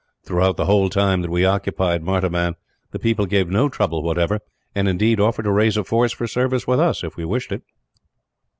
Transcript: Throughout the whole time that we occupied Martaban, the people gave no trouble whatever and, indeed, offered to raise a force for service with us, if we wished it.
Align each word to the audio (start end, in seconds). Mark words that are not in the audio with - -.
Throughout 0.23 0.57
the 0.57 0.65
whole 0.65 0.89
time 0.89 1.21
that 1.21 1.29
we 1.29 1.45
occupied 1.45 2.01
Martaban, 2.01 2.55
the 2.89 2.97
people 2.97 3.27
gave 3.27 3.47
no 3.49 3.69
trouble 3.69 4.01
whatever 4.01 4.39
and, 4.73 4.87
indeed, 4.87 5.19
offered 5.19 5.43
to 5.43 5.51
raise 5.51 5.77
a 5.77 5.83
force 5.83 6.11
for 6.11 6.25
service 6.25 6.65
with 6.65 6.79
us, 6.79 7.03
if 7.03 7.17
we 7.17 7.23
wished 7.23 7.51
it. 7.51 7.61